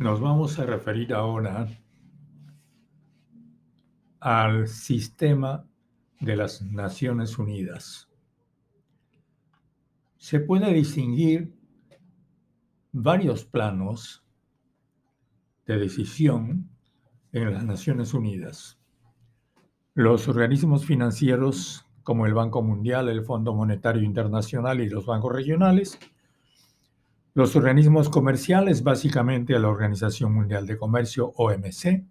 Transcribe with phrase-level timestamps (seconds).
[0.00, 1.68] Nos vamos a referir ahora
[4.18, 5.68] al sistema
[6.20, 8.08] de las Naciones Unidas.
[10.16, 11.54] Se puede distinguir
[12.92, 14.24] varios planos
[15.66, 16.70] de decisión
[17.32, 18.80] en las Naciones Unidas.
[19.92, 25.98] Los organismos financieros como el Banco Mundial, el Fondo Monetario Internacional y los bancos regionales.
[27.34, 32.04] Los organismos comerciales, básicamente la Organización Mundial de Comercio, OMC.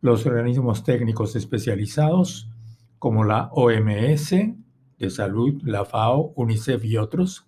[0.00, 2.50] Los organismos técnicos especializados,
[2.98, 7.46] como la OMS de Salud, la FAO, UNICEF y otros.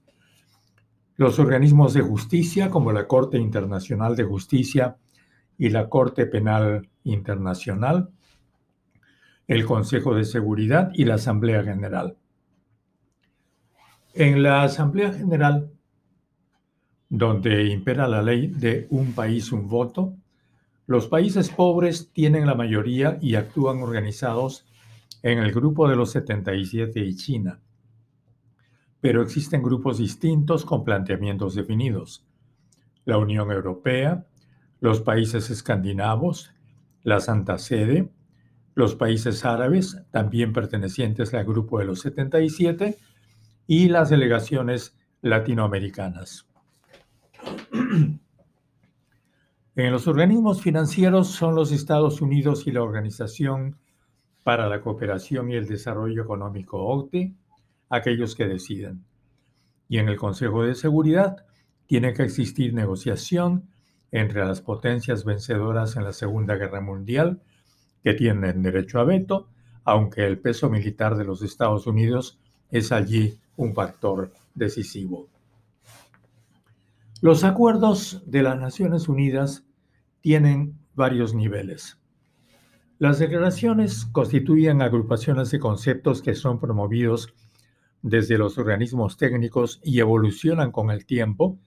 [1.17, 4.97] Los organismos de justicia, como la Corte Internacional de Justicia
[5.59, 8.11] y la Corte Penal Internacional
[9.51, 12.17] el Consejo de Seguridad y la Asamblea General.
[14.15, 15.73] En la Asamblea General,
[17.11, 20.15] donde impera la ley de un país, un voto,
[20.87, 24.65] los países pobres tienen la mayoría y actúan organizados
[25.23, 27.61] en el grupo de los 77 y China.
[29.01, 32.25] Pero existen grupos distintos con planteamientos definidos.
[33.05, 34.27] La Unión Europea,
[34.81, 36.53] los países escandinavos,
[37.03, 38.11] la Santa Sede,
[38.75, 42.99] los países árabes, también pertenecientes al grupo de los 77,
[43.67, 46.50] y las delegaciones latinoamericanas.
[49.77, 53.79] En los organismos financieros son los Estados Unidos y la Organización
[54.43, 57.35] para la Cooperación y el Desarrollo Económico OCDE,
[57.89, 59.05] aquellos que deciden.
[59.89, 61.45] Y en el Consejo de Seguridad
[61.87, 63.69] tiene que existir negociación
[64.13, 67.41] entre las potencias vencedoras en la Segunda Guerra Mundial
[68.03, 69.49] que tienen derecho a veto,
[69.85, 72.39] aunque el peso militar de los Estados Unidos
[72.71, 75.29] es allí un factor decisivo.
[77.21, 79.65] Los acuerdos de las Naciones Unidas
[80.21, 81.99] tienen varios niveles.
[82.99, 87.35] Las declaraciones constituyen agrupaciones de conceptos que son promovidos
[88.03, 91.59] desde los organismos técnicos y evolucionan con el tiempo,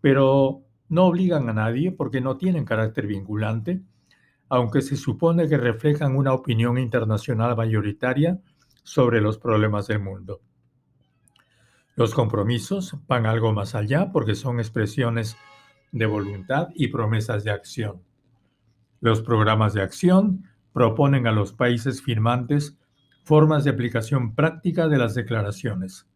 [0.00, 3.82] pero no obligan a nadie porque no tienen carácter vinculante
[4.50, 8.40] aunque se supone que reflejan una opinión internacional mayoritaria
[8.82, 10.40] sobre los problemas del mundo.
[12.00, 15.36] Los compromisos van algo más allá porque son expresiones
[15.92, 18.00] de voluntad y promesas de acción.
[19.02, 22.78] Los programas de acción proponen a los países firmantes
[23.22, 26.06] formas de aplicación práctica de las declaraciones.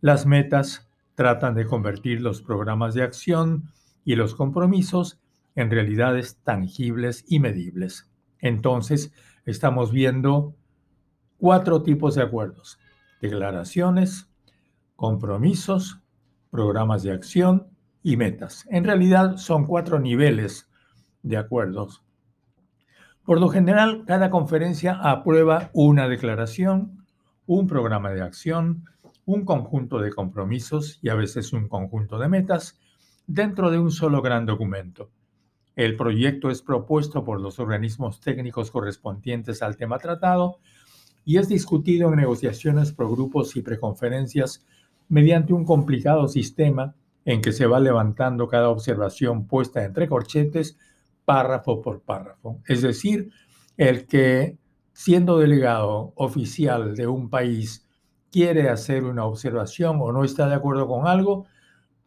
[0.00, 3.64] Las metas tratan de convertir los programas de acción
[4.04, 5.20] y los compromisos
[5.56, 8.08] en realidades tangibles y medibles.
[8.38, 9.12] Entonces,
[9.44, 10.54] estamos viendo
[11.36, 12.78] cuatro tipos de acuerdos.
[13.20, 14.29] Declaraciones,
[15.00, 15.98] compromisos,
[16.50, 17.68] programas de acción
[18.02, 18.66] y metas.
[18.68, 20.68] En realidad son cuatro niveles
[21.22, 22.04] de acuerdos.
[23.24, 27.06] Por lo general, cada conferencia aprueba una declaración,
[27.46, 28.84] un programa de acción,
[29.24, 32.78] un conjunto de compromisos y a veces un conjunto de metas
[33.26, 35.08] dentro de un solo gran documento.
[35.76, 40.58] El proyecto es propuesto por los organismos técnicos correspondientes al tema tratado
[41.24, 44.66] y es discutido en negociaciones por grupos y preconferencias
[45.10, 46.94] mediante un complicado sistema
[47.26, 50.78] en que se va levantando cada observación puesta entre corchetes
[51.24, 52.60] párrafo por párrafo.
[52.66, 53.30] Es decir,
[53.76, 54.56] el que
[54.92, 57.86] siendo delegado oficial de un país
[58.30, 61.46] quiere hacer una observación o no está de acuerdo con algo,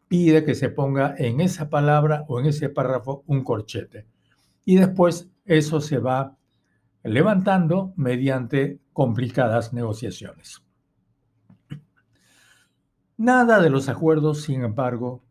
[0.07, 4.05] pide que se ponga en esa palabra o en ese párrafo un corchete.
[4.63, 6.37] Y después eso se va
[7.03, 10.63] levantando mediante complicadas negociaciones.
[13.23, 15.23] Nada de los acuerdos, sin embargo,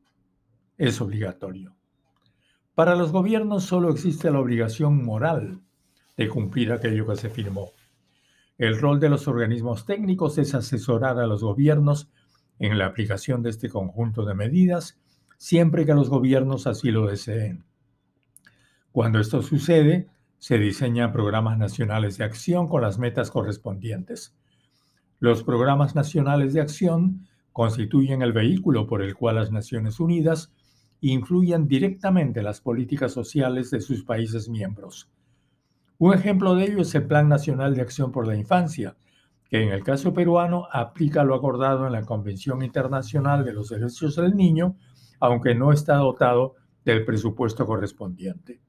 [0.79, 1.77] es obligatorio.
[2.75, 5.61] Para los gobiernos solo existe la obligación moral
[6.17, 7.73] de cumplir aquello que se firmó.
[8.57, 12.11] El rol de los organismos técnicos es asesorar a los gobiernos
[12.59, 14.99] en la aplicación de este conjunto de medidas,
[15.37, 17.67] siempre que los gobiernos así lo deseen.
[18.91, 20.09] Cuando esto sucede,
[20.39, 24.35] se diseñan programas nacionales de acción con las metas correspondientes.
[25.19, 30.53] Los programas nacionales de acción constituyen el vehículo por el cual las Naciones Unidas
[31.01, 35.11] influyen directamente las políticas sociales de sus países miembros.
[35.99, 38.97] Un ejemplo de ello es el Plan Nacional de Acción por la Infancia,
[39.49, 44.17] que en el caso peruano aplica lo acordado en la Convención Internacional de los Derechos
[44.17, 44.77] del Niño,
[45.21, 46.55] aunque no está dotado
[46.85, 48.61] del presupuesto correspondiente.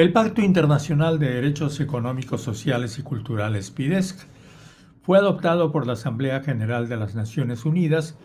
[0.00, 4.26] El Pacto Internacional de Derechos Económicos, Sociales y Culturales, PIDESC,
[5.02, 8.16] fue adoptado por la Asamblea General de las Naciones Unidas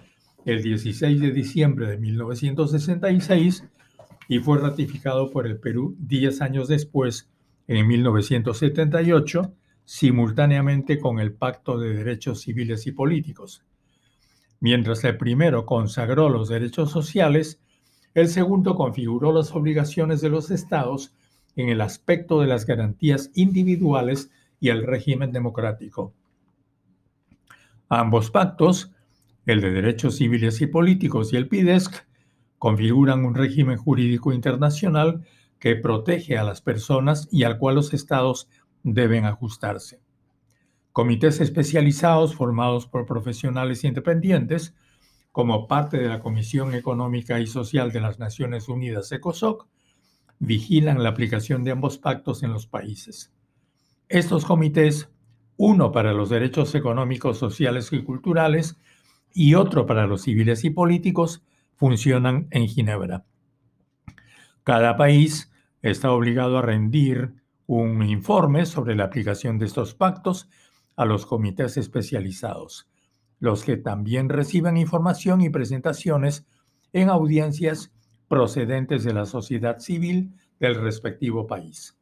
[0.46, 3.66] el 16 de diciembre de 1966
[4.30, 7.30] y fue ratificado por el Perú 10 años después,
[7.68, 13.66] en 1978, simultáneamente con el Pacto de Derechos Civiles y Políticos.
[14.62, 17.62] Mientras el primero consagró los derechos sociales,
[18.14, 21.12] el segundo configuró las obligaciones de los estados
[21.56, 26.14] en el aspecto de las garantías individuales y el régimen democrático.
[27.90, 28.92] Ambos pactos,
[29.46, 32.06] el de derechos civiles y políticos y el PIDESC,
[32.58, 35.24] configuran un régimen jurídico internacional
[35.60, 38.50] que protege a las personas y al cual los estados
[38.84, 40.02] deben ajustarse.
[40.92, 44.76] Comités especializados formados por profesionales independientes,
[45.32, 49.68] como parte de la Comisión Económica y Social de las Naciones Unidas, ECOSOC,
[50.40, 53.32] vigilan la aplicación de ambos pactos en los países.
[54.10, 55.10] Estos comités,
[55.58, 58.78] uno para los derechos económicos, sociales y culturales
[59.34, 61.44] y otro para los civiles y políticos,
[61.76, 63.26] funcionan en Ginebra.
[64.64, 65.52] Cada país
[65.82, 67.36] está obligado a rendir
[67.68, 70.50] un informe sobre la aplicación de estos pactos
[70.96, 72.88] a los comités especializados,
[73.40, 76.48] los que también reciben información y presentaciones
[76.94, 77.92] en audiencias
[78.28, 81.98] procedentes de la sociedad civil del respectivo país.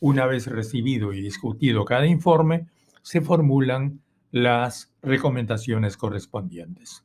[0.00, 2.68] Una vez recibido y discutido cada informe,
[3.02, 4.00] se formulan
[4.30, 7.04] las recomendaciones correspondientes.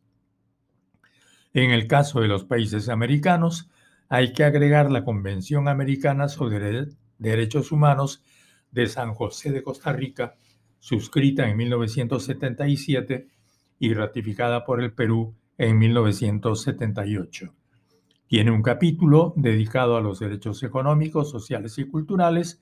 [1.54, 3.69] En el caso de los países americanos,
[4.10, 6.88] hay que agregar la Convención Americana sobre
[7.18, 8.24] Derechos Humanos
[8.71, 10.36] de San José de Costa Rica,
[10.80, 13.27] suscrita en 1977
[13.80, 17.54] y ratificada por el Perú en 1978.
[18.27, 22.61] Tiene un capítulo dedicado a los derechos económicos, sociales y culturales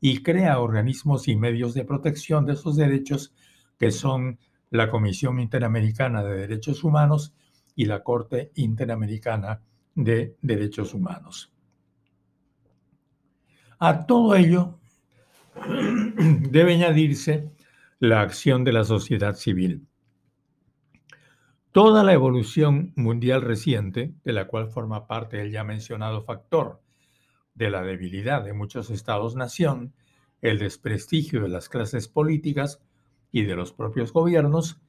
[0.00, 3.34] y crea organismos y medios de protección de esos derechos
[3.78, 4.38] que son
[4.70, 7.34] la Comisión Interamericana de Derechos Humanos
[7.76, 9.60] y la Corte Interamericana
[9.94, 11.52] de Derechos Humanos.
[13.78, 14.78] A todo ello
[16.50, 17.50] debe añadirse
[17.98, 19.86] la acción de la sociedad civil.
[21.72, 26.82] Toda la evolución mundial reciente, de la cual forma parte el ya mencionado factor
[27.54, 29.94] de la debilidad de muchos estados-nación,
[30.42, 32.82] el desprestigio de las clases políticas
[33.30, 34.82] y de los propios gobiernos,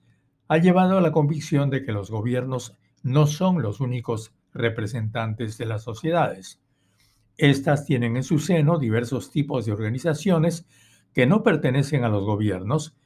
[0.49, 5.67] ha llevado a la convicción de que los gobiernos no son los únicos representantes de
[5.67, 6.59] las sociedades.
[7.37, 10.65] Estas tienen en su seno diversos tipos de organizaciones
[11.13, 12.97] que no pertenecen a los gobiernos,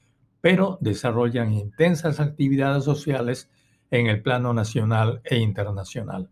[0.41, 3.51] pero desarrollan intensas actividades sociales
[3.92, 6.30] en el plano nacional e internacional.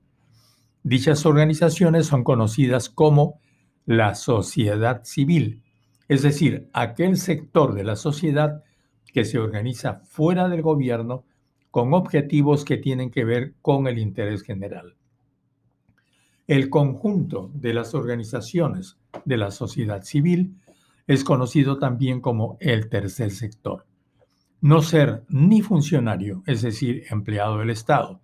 [0.83, 3.39] Dichas organizaciones son conocidas como
[3.85, 5.63] la sociedad civil,
[6.07, 8.63] es decir, aquel sector de la sociedad
[9.13, 11.25] que se organiza fuera del gobierno
[11.71, 14.95] con objetivos que tienen que ver con el interés general.
[16.47, 20.55] El conjunto de las organizaciones de la sociedad civil
[21.07, 23.85] es conocido también como el tercer sector.
[24.65, 28.19] No ser ni funcionario, es decir, empleado del Estado,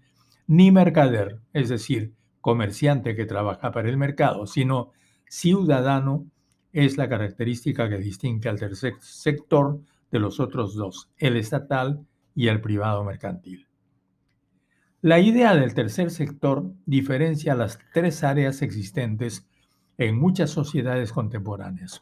[0.47, 4.91] ni mercader, es decir, comerciante que trabaja para el mercado, sino
[5.29, 6.25] ciudadano,
[6.73, 12.47] es la característica que distingue al tercer sector de los otros dos, el estatal y
[12.47, 13.67] el privado mercantil.
[15.01, 19.47] La idea del tercer sector diferencia las tres áreas existentes
[19.99, 22.01] en muchas sociedades contemporáneas.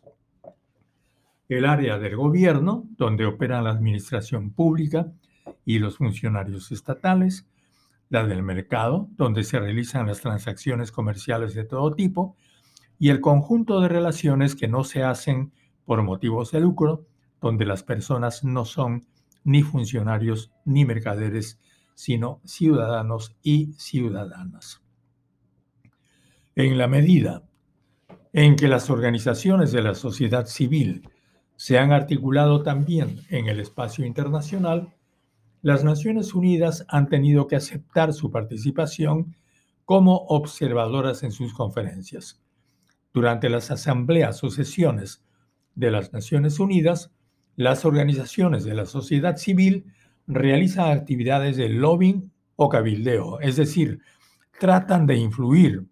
[1.50, 5.12] El área del gobierno, donde opera la administración pública
[5.66, 7.48] y los funcionarios estatales,
[8.10, 12.36] la del mercado, donde se realizan las transacciones comerciales de todo tipo,
[13.00, 15.52] y el conjunto de relaciones que no se hacen
[15.86, 17.08] por motivos de lucro,
[17.42, 19.08] donde las personas no son
[19.44, 21.60] ni funcionarios ni mercaderes,
[21.96, 24.84] sino ciudadanos y ciudadanas.
[26.56, 27.44] En la medida
[28.34, 31.10] en que las organizaciones de la sociedad civil
[31.60, 34.96] se han articulado también en el espacio internacional,
[35.62, 39.36] las Naciones Unidas han tenido que aceptar su participación
[39.84, 42.42] como observadoras en sus conferencias.
[43.12, 45.26] Durante las asambleas o sesiones
[45.76, 47.12] de las Naciones Unidas,
[47.58, 49.84] las organizaciones de la sociedad civil
[50.28, 54.00] realizan actividades de lobbying o cabildeo, es decir,
[54.62, 55.86] tratan de influir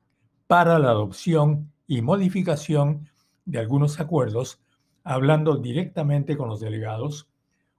[0.47, 3.09] para la adopción y modificación
[3.43, 4.62] de algunos acuerdos,
[5.08, 7.30] hablando directamente con los delegados,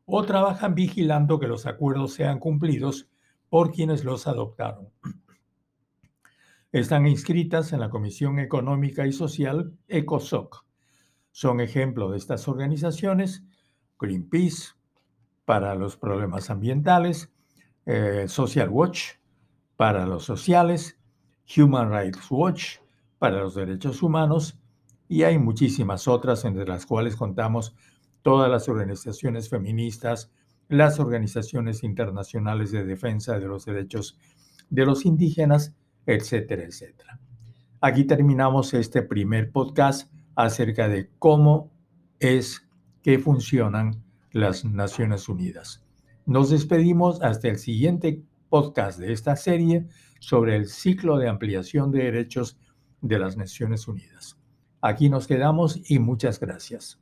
[0.07, 3.11] o trabajan vigilando que los acuerdos sean cumplidos
[3.51, 4.89] por quienes los adoptaron.
[6.73, 10.65] Están inscritas en la Comisión Económica y Social ECOSOC.
[11.31, 13.45] Son ejemplo de estas organizaciones
[13.99, 14.73] Greenpeace,
[15.45, 17.31] para los problemas ambientales,
[17.85, 19.17] eh, Social Watch
[19.77, 20.99] para los sociales,
[21.57, 22.79] Human Rights Watch
[23.19, 24.59] para los derechos humanos
[25.09, 27.75] y hay muchísimas otras entre las cuales contamos
[28.23, 30.31] todas las organizaciones feministas,
[30.69, 34.19] las organizaciones internacionales de defensa de los derechos
[34.69, 35.75] de los indígenas,
[36.05, 37.19] etcétera, etcétera.
[37.81, 41.73] Aquí terminamos este primer podcast acerca de cómo
[42.19, 42.69] es
[43.03, 45.85] que funcionan las Naciones Unidas.
[46.27, 49.87] Nos despedimos hasta el siguiente podcast de esta serie
[50.21, 52.59] sobre el ciclo de ampliación de derechos
[53.01, 54.38] de las Naciones Unidas.
[54.81, 56.99] Aquí nos quedamos y muchas gracias.